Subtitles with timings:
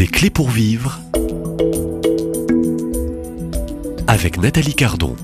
[0.00, 0.98] Des clés pour vivre
[4.06, 5.14] avec Nathalie Cardon.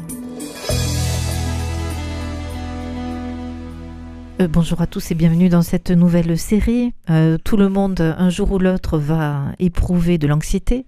[4.42, 6.92] Euh, bonjour à tous et bienvenue dans cette nouvelle série.
[7.08, 10.84] Euh, tout le monde, un jour ou l'autre, va éprouver de l'anxiété,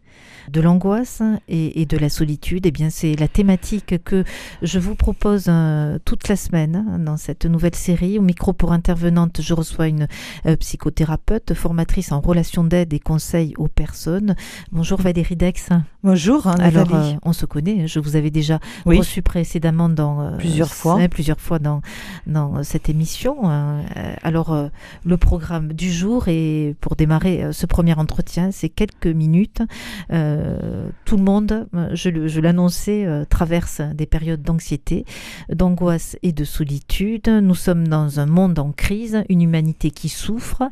[0.50, 4.24] de l'angoisse et, de la solitude, eh bien c'est la thématique que
[4.62, 8.18] je vous propose euh, toute la semaine hein, dans cette nouvelle série.
[8.18, 10.08] Au micro pour intervenante, je reçois une
[10.46, 14.34] euh, psychothérapeute, formatrice en relations d'aide et conseils aux personnes.
[14.72, 15.68] Bonjour Valérie Dex.
[16.02, 16.46] Bonjour.
[16.46, 20.98] Hein, Alors euh, on se connaît, je vous avais déjà reçu précédemment dans plusieurs fois,
[21.08, 21.80] plusieurs fois dans
[22.26, 23.48] dans cette émission.
[23.48, 23.82] Hein.
[24.22, 24.70] Alors
[25.04, 29.62] le programme du jour et pour démarrer ce premier entretien, c'est quelques minutes.
[30.12, 35.04] Euh, tout le monde, euh, je, l'annonçais, euh, traverse des périodes d'anxiété,
[35.52, 37.28] d'angoisse et de solitude.
[37.28, 40.62] Nous sommes dans un monde en crise, une humanité qui souffre,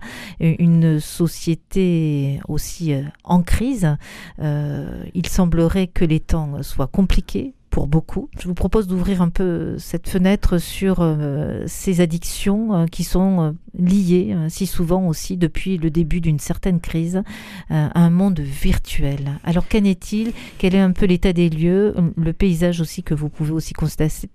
[0.40, 2.94] une société aussi
[3.24, 3.96] en crise.
[4.38, 8.30] il semblerait que les temps soient compliqués pour beaucoup.
[8.40, 13.42] Je vous propose d'ouvrir un peu cette fenêtre sur euh, ces addictions euh, qui sont
[13.42, 17.22] euh, liées si souvent aussi depuis le début d'une certaine crise
[17.68, 19.38] à un monde virtuel.
[19.44, 20.32] Alors qu'en est-il?
[20.56, 21.94] Quel est un peu l'état des lieux?
[22.16, 24.30] Le paysage aussi que vous pouvez aussi constater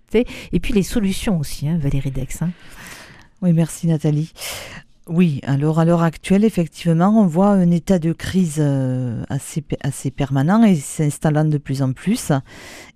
[0.52, 2.44] et puis les solutions aussi, hein, Valérie Dex.
[2.44, 2.52] Hein.
[3.42, 4.34] Oui, merci Nathalie.
[5.14, 10.10] Oui, alors à l'heure actuelle, effectivement, on voit un état de crise euh, assez, assez
[10.10, 12.32] permanent et s'installant de plus en plus.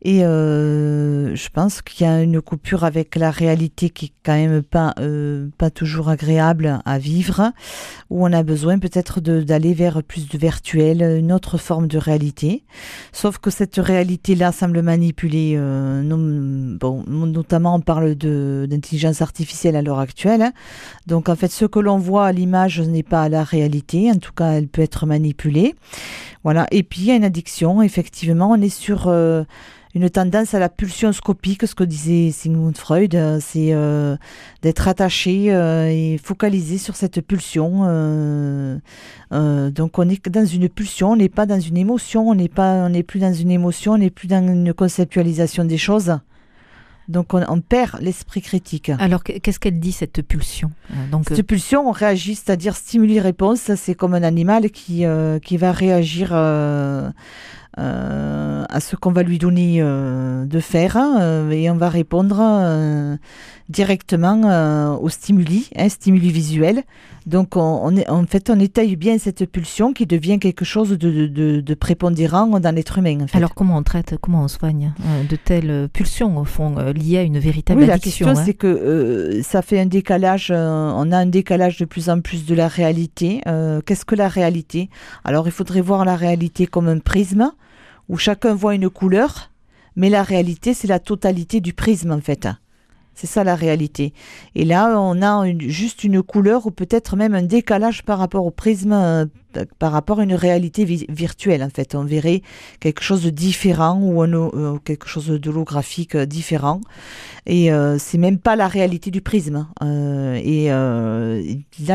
[0.01, 4.35] Et euh, je pense qu'il y a une coupure avec la réalité qui est quand
[4.35, 7.51] même pas, euh, pas toujours agréable à vivre,
[8.09, 12.63] où on a besoin peut-être d'aller vers plus de virtuel, une autre forme de réalité.
[13.11, 20.53] Sauf que cette réalité-là semble manipuler, bon, notamment on parle d'intelligence artificielle à l'heure actuelle.
[21.07, 24.67] Donc en fait, ce que l'on l'image n'est pas la réalité, en tout cas elle
[24.67, 25.75] peut être manipulée.
[26.43, 29.43] Voilà, et puis il y a une addiction, effectivement, on est sur euh,
[29.95, 34.15] une tendance à la pulsion scopique, ce que disait Sigmund Freud, euh, c'est euh,
[34.61, 37.81] d'être attaché et focalisé sur cette pulsion.
[39.31, 42.89] donc on est dans une pulsion, on n'est pas dans une émotion, on n'est on
[42.89, 46.19] n'est plus dans une émotion, on n'est plus dans une conceptualisation des choses.
[47.07, 48.91] Donc on, perd l'esprit critique.
[48.99, 50.71] Alors qu'est-ce qu'elle dit cette pulsion?
[50.91, 55.39] Euh, Donc, Cette euh, pulsion, on réagit, c'est-à-dire stimuli-réponse, c'est comme un animal qui, euh,
[55.39, 57.11] qui va réagir à
[58.79, 60.97] ce qu'on va lui donner de faire
[61.51, 63.17] et on va répondre
[63.69, 66.83] directement aux stimuli, hein, stimuli visuel.
[67.25, 71.73] Donc on, est, en fait on étaye bien cette pulsion qui devient quelque chose de,
[71.73, 73.25] prépondérant dans l'être humain.
[73.33, 77.17] Alors comment on traite, comment on soigne euh, de telles pulsions au fond euh, liées
[77.17, 80.51] à une véritable oui, addiction La question hein c'est que euh, ça fait un décalage,
[80.51, 83.41] on a un décalage de plus en plus de la réalité.
[83.85, 84.89] Qu'est-ce que la réalité?
[85.23, 87.51] Alors il faudrait voir la réalité comme un prisme
[88.09, 89.51] où chacun voit une couleur,
[89.95, 92.47] mais la réalité c'est la totalité du prisme en fait.
[93.15, 94.13] C'est ça la réalité.
[94.55, 98.51] Et là, on a juste une couleur ou peut-être même un décalage par rapport au
[98.51, 99.25] prisme, euh,
[99.79, 101.63] par rapport à une réalité virtuelle.
[101.63, 102.41] En fait, on verrait
[102.81, 106.81] quelque chose de différent ou euh, quelque chose d'holographique euh, différent.
[107.45, 109.67] Et c'est même pas la réalité du prisme.
[109.81, 111.37] et là,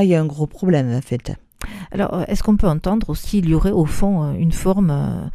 [0.03, 1.33] il y a un gros problème en fait.
[1.91, 5.31] Alors, est-ce qu'on peut entendre aussi, il y aurait au fond une forme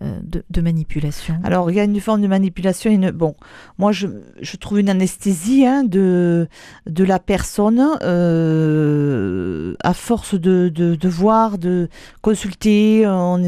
[0.00, 2.96] euh, de, manipulation Alors, il y a une forme de manipulation.
[3.12, 3.34] Bon,
[3.78, 4.06] moi, je,
[4.60, 6.46] trouve une anesthésie hein, de,
[6.86, 11.88] de la personne euh, à force de, de, voir, de
[12.22, 13.08] consulter.
[13.08, 13.38] On,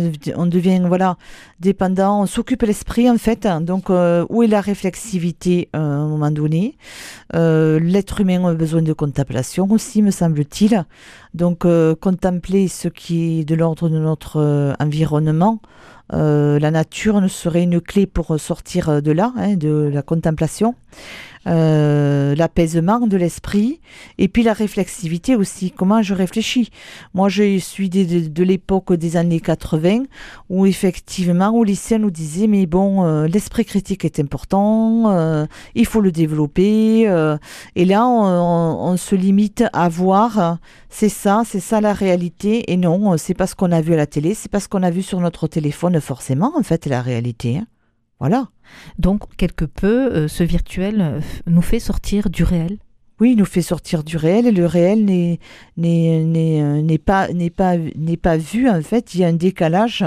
[0.46, 1.18] devient voilà
[1.60, 3.46] dépendant, on s'occupe l'esprit en fait.
[3.60, 6.76] Donc, euh, où est la réflexivité à un moment donné?
[7.32, 10.84] L'être humain a besoin de contemplation aussi, me semble-t-il.
[11.32, 11.64] Donc,
[12.00, 15.60] contempler ce qui est de l'ordre de notre environnement.
[16.12, 20.74] Euh, la nature ne serait une clé pour sortir de là, hein, de la contemplation.
[21.46, 23.80] Euh, l'apaisement de l'esprit
[24.18, 25.70] et puis la réflexivité aussi.
[25.70, 26.70] Comment je réfléchis
[27.14, 30.02] Moi, je suis de, l'époque des années 80
[30.50, 35.46] où effectivement, au lycée, on nous disait mais bon, euh, l'esprit critique est important, euh,
[35.74, 37.04] il faut le développer.
[37.74, 40.58] et là, on, se limite à voir,
[40.90, 42.70] c'est ça, c'est ça la réalité.
[42.70, 44.82] Et non, c'est pas ce qu'on a vu à la télé, c'est pas ce qu'on
[44.82, 46.52] a vu sur notre téléphone forcément.
[46.54, 47.58] En fait, la réalité.
[47.58, 47.66] Hein.
[48.20, 48.48] Voilà.
[48.98, 52.78] Donc, quelque peu, euh, ce virtuel euh, nous fait sortir du réel
[53.18, 55.38] oui, il nous fait sortir du réel et le réel n'est
[55.78, 59.14] euh, pas n'est pas n'est pas vu en fait.
[59.14, 60.02] Il y a un décalage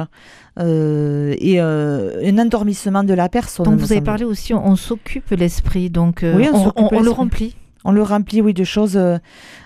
[0.57, 3.67] et un endormissement de la personne.
[3.67, 7.55] Donc vous avez parlé aussi, on, s'occupe l'esprit, donc on, le remplit.
[7.83, 8.99] On le remplit, oui, de choses.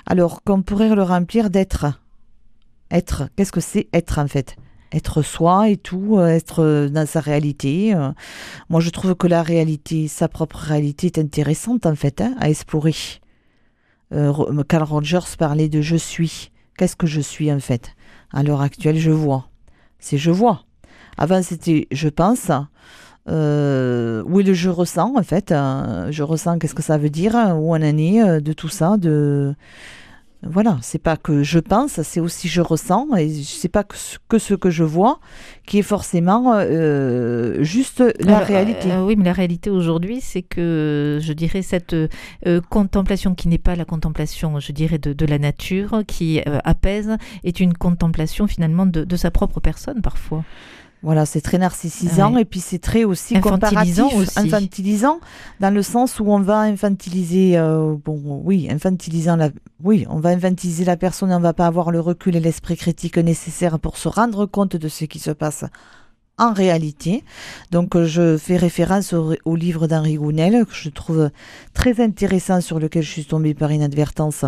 [0.05, 1.85] alors qu'on pourrait le remplir d'être.
[2.91, 3.29] Être.
[3.37, 4.57] Qu'est-ce que c'est être en fait?
[4.91, 7.93] Être soi et tout, euh, être euh, dans sa réalité.
[7.93, 8.11] euh.
[8.69, 12.49] Moi, je trouve que la réalité, sa propre réalité, est intéressante en fait hein, à
[12.49, 12.95] explorer.
[14.09, 16.51] Carl Rogers parlait de je suis.
[16.77, 17.91] Qu'est-ce que je suis en fait?
[18.31, 19.49] À l'heure actuelle, je vois.
[19.99, 20.63] C'est je vois.
[21.17, 22.49] Avant, c'était je pense.
[23.27, 27.35] Euh, le je ressens en fait euh, Je ressens, qu'est-ce que ça veut dire?
[27.35, 29.53] Où on en est de tout ça de
[30.43, 34.17] voilà, c'est pas que je pense, c'est aussi je ressens, et c'est pas que ce,
[34.29, 35.19] que ce que je vois
[35.65, 38.91] qui est forcément euh, juste la Alors, réalité.
[38.91, 43.57] euh, oui, mais la réalité aujourd'hui, c'est que je dirais cette euh, contemplation qui n'est
[43.57, 48.85] pas la contemplation, je dirais, de, de la nature, qui apaise, est une contemplation finalement
[48.85, 50.43] de, de sa propre personne parfois.
[51.03, 52.41] Voilà, c'est très narcissisant Ouais.
[52.41, 54.39] et puis c'est très aussi Infantilisant comparatif, aussi.
[54.39, 55.19] infantilisant,
[55.59, 59.49] dans le sens où on va infantiliser, euh, bon, oui, infantilisant la,
[59.83, 62.77] oui, on va infantiliser la personne et on va pas avoir le recul et l'esprit
[62.77, 65.65] critique nécessaire pour se rendre compte de ce qui se passe
[66.39, 67.23] en réalité.
[67.71, 71.29] Donc, euh, je fais référence au, au livre d'Henri Gounel, que je trouve
[71.73, 74.45] très intéressant, sur lequel je suis tombée par inadvertance,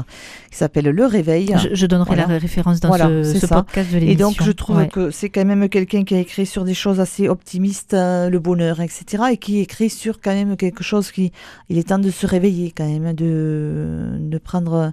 [0.52, 1.54] qui s'appelle Le Réveil.
[1.58, 2.28] Je, je donnerai Voilà.
[2.28, 4.28] la référence dans Voilà, ce, podcast de Et l'émission.
[4.30, 4.88] donc, je trouve Ouais.
[4.88, 8.40] que c'est quand même quelqu'un qui a écrit sur des choses assez optimistes, euh, le
[8.40, 9.24] bonheur, etc.
[9.32, 11.32] Et qui écrit sur quand même quelque chose qui.
[11.70, 14.92] Il est temps de se réveiller quand même, de, de prendre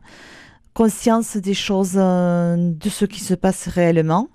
[0.74, 4.28] conscience des choses, euh, de ce qui se passe réellement.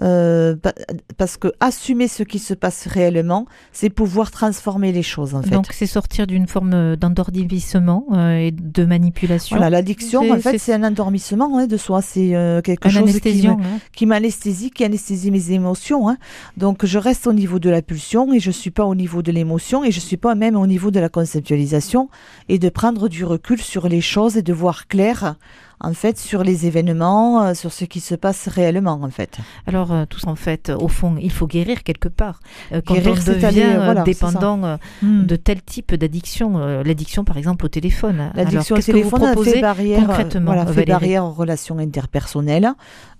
[0.00, 0.74] Euh, pa-
[1.16, 5.50] parce que assumer ce qui se passe réellement, c'est pouvoir transformer les choses en fait.
[5.50, 9.56] Donc c'est sortir d'une forme d'endormissement euh, et de manipulation.
[9.56, 12.02] voilà, l'addiction, en fait, c'est- un endormissement hein, de soi.
[12.02, 13.56] C'est euh, quelque Un chose hein.
[13.92, 16.08] qui m'anesthésie, qui anesthésie mes émotions.
[16.08, 16.16] hein.
[16.56, 19.32] Donc je reste au niveau de la pulsion et je suis pas au niveau de
[19.32, 22.08] l'émotion et je suis pas même au niveau de la conceptualisation
[22.48, 25.34] et de prendre du recul sur les choses et de voir clair
[25.80, 29.38] en fait sur les événements, euh, sur ce qui se passe réellement en fait.
[29.66, 32.40] Alors, euh, tout ça, en fait, euh, au fond, il faut guérir quelque part.
[32.70, 37.36] Quand Guérir, on devient aller, voilà, c'est dépendant euh, de tel type d'addiction, l'addiction par
[37.36, 38.30] exemple au téléphone.
[38.34, 41.78] L'addiction au qu'est-ce que vous téléphone a fait barrière, concrètement, voilà, fait barrière aux relations
[41.78, 42.72] interpersonnelles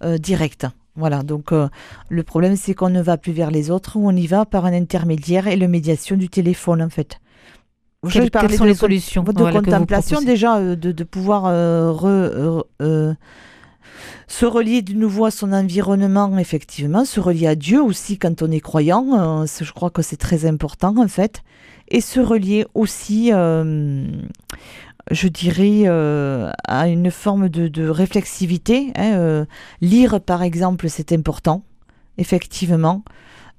[0.04, 0.66] euh, directes.
[0.96, 1.68] Voilà, donc euh,
[2.08, 4.72] le problème c'est qu'on ne va plus vers les autres, on y va par un
[4.72, 7.20] intermédiaire et la médiation du téléphone en fait.
[8.06, 11.04] Quelles, Je parlais quelles sont de les solutions de voilà, contemplation déjà euh, de, de
[11.04, 13.14] pouvoir euh, re- euh,
[14.28, 18.52] se relier de nouveau à son environnement effectivement se relier à Dieu aussi quand on
[18.52, 21.42] est croyant euh, je crois que c'est très important en fait
[21.88, 23.30] et se relier aussi
[25.10, 29.44] je dirais euh, à une forme de, de réflexivité hein, euh,
[29.80, 31.64] lire par exemple c'est important
[32.16, 33.02] effectivement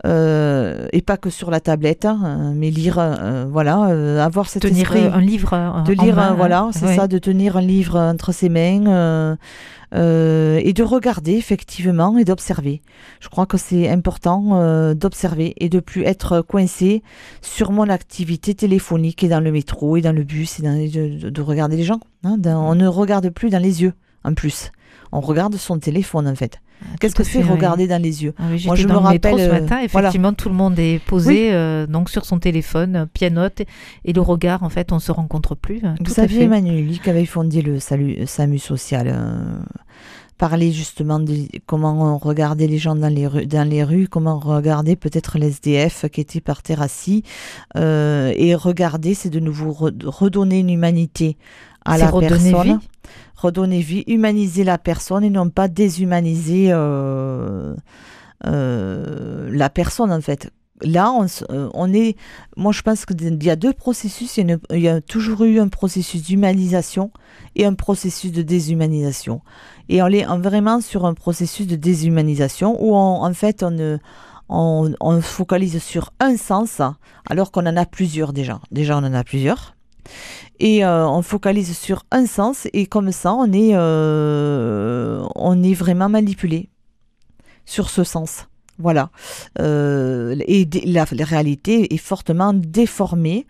[0.06, 4.62] euh, et pas que sur la tablette, hein, mais lire, euh, voilà, euh, avoir cette
[4.64, 6.70] Tenir esprit- un livre euh, de lire, main, voilà, hein.
[6.72, 6.96] c'est Ouais.
[6.96, 9.36] ça, de tenir un livre entre ses mains euh,
[9.96, 12.82] euh, et de regarder effectivement et d'observer.
[13.20, 17.02] Je crois que c'est important euh, d'observer et de plus être coincé
[17.42, 21.30] sur mon activité téléphonique et dans le métro et dans le bus et dans de,
[21.30, 22.00] de regarder les gens.
[22.24, 23.94] hein, dans- on ne regarde plus dans les yeux
[24.24, 24.72] en plus.
[25.12, 26.62] On regarde son téléphone en fait.
[27.02, 27.50] Qu'est-ce Tout que c'est oui.
[27.50, 29.86] regarder dans les yeux Ah oui, Moi, je me le métro rappelle, ce euh, matin.
[29.92, 30.08] voilà.
[30.08, 33.64] Effectivement, tout le monde est posé euh, donc sur son téléphone, euh, pianote,
[34.06, 35.82] et le regard, en fait, on se rencontre plus.
[36.00, 36.44] Vous fait.
[36.44, 39.60] Emmanuel, qui avait fondé le salut, SAMU social, euh,
[40.46, 41.34] parlait justement de
[41.68, 45.38] comment on regardait les gens dans les rues, dans les rues comment on regardait peut-être
[45.38, 47.22] les SDF qui étaient par terre assis.
[47.76, 51.38] euh, et regarder, c'est de nouveau re- redonner une humanité
[51.86, 52.80] à la redonner personne.
[52.80, 52.88] vie.
[53.36, 57.74] Redonner vie, humaniser la personne et non pas déshumaniser euh,
[58.46, 60.52] euh, la personne en fait.
[60.82, 61.14] Là,
[61.50, 62.16] euh, on est.
[62.56, 64.38] Moi, je pense qu'il y a deux processus.
[64.38, 67.12] Il y a, toujours eu un processus d'humanisation
[67.56, 69.42] et un processus de déshumanisation.
[69.90, 74.92] Et on est en- vraiment sur un processus de déshumanisation où, on- en fait, on,
[75.02, 76.82] on focalise sur un sens
[77.30, 78.60] alors qu'on en a plusieurs déjà.
[78.72, 79.76] Déjà, on en a plusieurs.
[80.60, 85.74] Et euh, on focalise sur un sens et comme ça, on est, euh, on est
[85.74, 86.70] vraiment manipulé
[87.66, 88.48] sur ce sens.
[88.82, 89.10] Voilà.
[89.60, 90.09] Euh,
[90.48, 93.46] et dé- la, la réalité est fortement déformée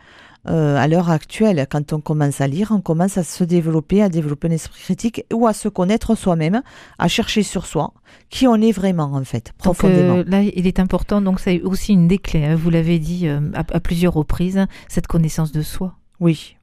[0.47, 1.67] euh, à l'heure actuelle.
[1.69, 5.25] Quand on commence à lire, on commence à se développer, à développer un esprit critique
[5.33, 6.61] ou à se connaître soi-même,
[6.97, 7.93] à chercher sur soi
[8.29, 10.17] qui on est vraiment en fait, Donc profondément.
[10.17, 13.27] euh, là, il est important, donc c'est aussi une des clés, hein, vous l'avez dit
[13.27, 15.95] euh, à, à plusieurs reprises, cette connaissance de soi.
[16.19, 16.55] Oui.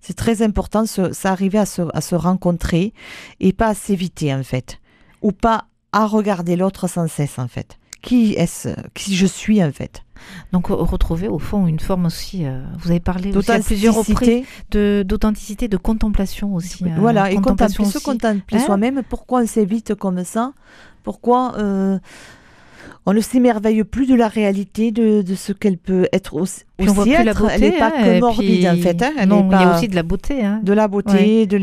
[0.00, 2.92] C'est très important, ce- ça arriver à se, à se rencontrer
[3.40, 4.78] et pas à s'éviter en fait.
[5.22, 7.77] Ou pas à regarder l'autre sans cesse en fait.
[8.00, 10.02] Qui est-ce Qui je suis en fait
[10.52, 13.94] Donc euh, retrouver au fond une forme aussi, euh, vous avez parlé aussi à plusieurs
[13.96, 14.44] reprises
[15.04, 15.66] D'authenticité.
[15.68, 16.84] de- contemplation aussi.
[16.84, 19.02] hein, Voilà, et contemplation contempler, se contempler Hein soi-même.
[19.08, 20.52] Pourquoi on s'évite comme ça
[21.02, 21.98] Pourquoi euh,
[23.04, 26.88] on ne s'émerveille plus de la réalité de, de ce qu'elle peut être aussi, Puis
[26.88, 27.52] on voit plus la beauté.
[27.54, 29.02] elle n'est pas hein, que morbide puis- en fait.
[29.02, 30.42] hein, elle non, il y a aussi de la beauté.
[30.62, 31.56] de la beauté, de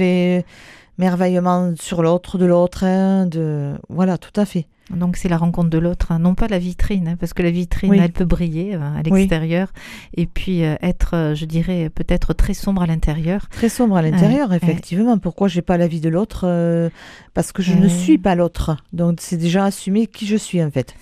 [0.97, 2.83] l'émerveillement sur l'autre, de l'autre,
[3.27, 4.65] de voilà, tout à fait.
[4.91, 7.49] Donc c'est la rencontre de l'autre, hein, non pas la vitrine, hein, parce que la
[7.49, 7.99] vitrine, Oui.
[7.99, 9.19] elle peut briller euh, à Oui.
[9.21, 9.73] l'extérieur,
[10.15, 13.49] et puis euh, être, euh, je dirais, peut-être très sombre à l'intérieur.
[13.49, 15.17] Très sombre à l'intérieur, effectivement.
[15.17, 16.89] Pourquoi j'ai pas la vie de l'autre euh,
[17.33, 18.77] Parce que je ne suis pas l'autre.
[18.93, 20.93] Donc c'est déjà assumer qui je suis en fait.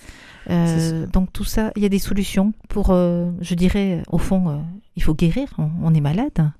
[0.50, 4.48] Euh, donc tout ça, il y a des solutions pour, euh, je dirais, au fond,
[4.48, 4.56] euh,
[4.96, 5.48] il faut guérir.
[5.58, 6.50] On, on est malade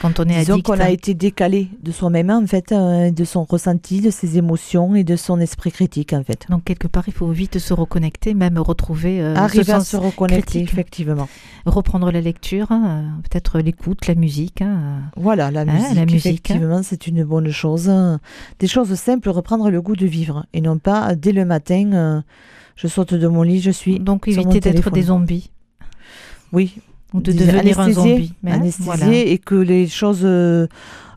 [0.00, 0.66] quand on est Disons addict.
[0.66, 4.94] qu'on a été décalé de soi-même en fait, euh, de son ressenti, de ses émotions
[4.94, 6.46] et de son esprit critique en fait.
[6.50, 9.96] Donc quelque part, il faut vite se reconnecter, même retrouver, euh, ce Arriver à se
[9.96, 10.72] reconnecter, critique.
[10.72, 11.28] effectivement.
[11.66, 14.60] reprendre la lecture, hein, peut-être l'écoute, la musique.
[14.62, 17.90] hein, Voilà, la Ah, musique, la musique, effectivement, c'est une bonne chose.
[18.58, 21.92] Des choses simples, reprendre le goût de vivre et non pas euh, dès le matin,
[21.92, 22.20] euh,
[22.76, 24.00] je saute de mon lit, je suis.
[24.00, 25.50] Donc éviter d'être des zombies
[26.52, 26.74] Oui,
[27.14, 28.34] ou de devenir un zombie.
[28.46, 29.14] Hein, anesthésié voilà.
[29.14, 30.66] et que les choses, euh,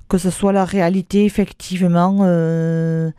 [0.08, 3.12] que ce soit la réalité, effectivement, euh,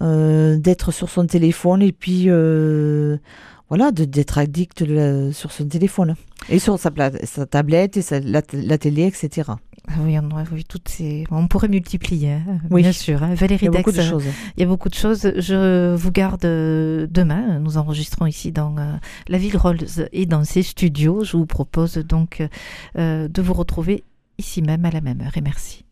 [0.00, 2.28] euh, d'être sur son téléphone et puis
[3.68, 6.14] voilà, d'être addict de la- sur son téléphone
[6.50, 6.90] et sur sa,
[7.24, 9.52] sa tablette et sa- la, la télé, etc.
[9.88, 11.24] Ah Oui, on, aurait- toutes ces...
[11.30, 12.82] on pourrait multiplier, hein, Oui.
[12.82, 13.22] bien sûr.
[13.22, 13.34] hein.
[13.34, 14.24] Valérie Il y a beaucoup Dex, de choses.
[14.56, 15.32] il y a beaucoup de choses.
[15.36, 17.58] Je vous garde euh, demain.
[17.58, 18.94] Nous enregistrons ici dans euh,
[19.28, 19.78] la ville Rolls
[20.12, 21.24] et dans ses studios.
[21.24, 22.46] Je vous propose donc
[22.96, 24.04] euh, de vous retrouver
[24.38, 25.36] ici même à la même heure.
[25.36, 25.84] Et merci.